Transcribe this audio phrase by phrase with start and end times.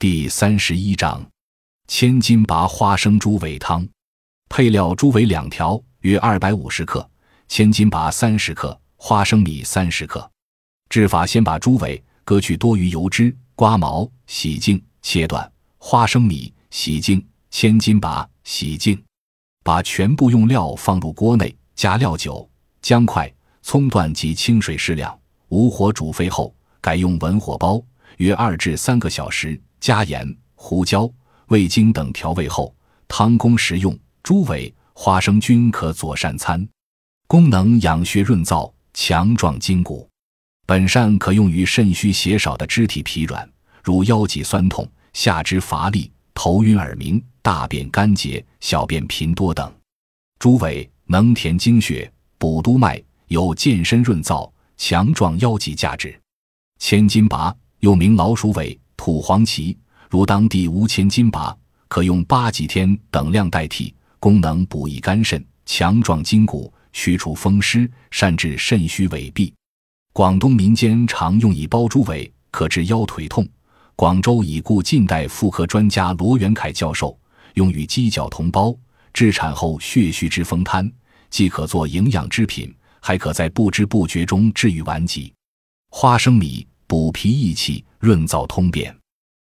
[0.00, 1.22] 第三十一章：
[1.86, 3.86] 千金拔花生猪尾汤。
[4.48, 7.06] 配料：猪尾两条，约二百五十克；
[7.48, 10.30] 千金拔三十克；花生米三十克。
[10.88, 18.98] 制法：先把猪尾割去多余油脂，刮毛，洗净，切断；花生米洗净，千金拔洗净。
[19.62, 22.48] 把全部用料放入锅内，加料酒、
[22.80, 23.30] 姜块、
[23.60, 25.14] 葱段及清水适量，
[25.48, 27.84] 无火煮沸后，改用文火煲。
[28.16, 31.10] 约二至三个小时，加盐、胡椒、
[31.46, 32.74] 味精等调味后，
[33.08, 33.98] 汤供食用。
[34.22, 36.68] 猪尾、花生均可佐膳餐，
[37.26, 40.06] 功能养血润燥、强壮筋骨。
[40.66, 43.50] 本膳可用于肾虚血少的肢体疲软，
[43.82, 49.72] 如腰脊酸痛、下肢乏力、头晕耳鸣、大便干结、小便频多等。
[50.38, 56.16] 猪尾能填精血、补督脉，有健身润燥、强壮腰脊价值。
[56.78, 57.54] 千金拔。
[57.80, 59.74] 又名老鼠尾、土黄芪，
[60.10, 61.56] 如当地无千金拔，
[61.88, 69.50] 可用八戟天等量代替，功能补益肝肾、强壮筋骨、祛除风湿，善治肾虚痿痹。
[70.12, 73.48] 广东民间常用以包猪尾，可治腰腿痛。
[73.96, 77.18] 广州已故近代妇科专家罗元凯教授
[77.54, 78.76] 用于鸡脚同胞
[79.14, 80.92] 治产后血虚之风瘫，
[81.30, 85.32] 既可做营养之品，还可在不知不觉中治愈顽疾。
[85.88, 86.66] 花生米。
[86.90, 88.99] 补脾益气，润燥通便。